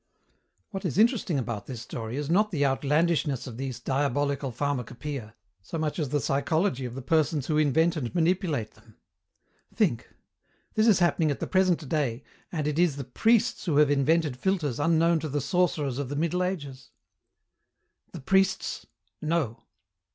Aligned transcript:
"What 0.71 0.83
is 0.83 0.97
interesting 0.97 1.37
about 1.37 1.67
this 1.67 1.83
story 1.83 2.17
is 2.17 2.27
not 2.27 2.49
the 2.49 2.65
outlandishness 2.65 3.45
of 3.45 3.57
these 3.57 3.79
diabolical 3.79 4.51
pharmacopoeia 4.51 5.35
so 5.61 5.77
much 5.77 5.99
as 5.99 6.09
the 6.09 6.19
psychology 6.19 6.85
of 6.85 6.95
the 6.95 7.03
persons 7.03 7.45
who 7.45 7.59
invent 7.59 7.95
and 7.95 8.15
manipulate 8.15 8.71
them. 8.71 8.97
Think. 9.75 10.11
This 10.73 10.87
is 10.87 10.97
happening 10.97 11.29
at 11.29 11.39
the 11.39 11.45
present 11.45 11.87
day, 11.87 12.23
and 12.51 12.65
it 12.67 12.79
is 12.79 12.95
the 12.95 13.03
priests 13.03 13.65
who 13.65 13.75
have 13.77 13.91
invented 13.91 14.37
philtres 14.37 14.79
unknown 14.79 15.19
to 15.19 15.29
the 15.29 15.39
sorcerers 15.39 15.99
of 15.99 16.09
the 16.09 16.15
Middle 16.15 16.41
Ages." 16.41 16.89
"The 18.11 18.21
priests, 18.21 18.87
no! 19.21 19.65